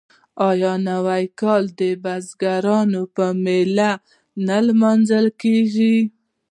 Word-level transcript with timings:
آیا 0.49 0.73
نوی 0.87 1.23
کال 1.39 1.63
د 1.79 1.81
بزګر 2.03 2.65
په 3.15 3.25
میله 3.43 3.91
نه 4.47 4.57
لمانځل 4.67 5.25
کیږي؟ 5.41 5.97